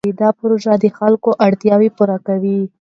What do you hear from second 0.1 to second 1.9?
دا پروژه د خلکو اړتیا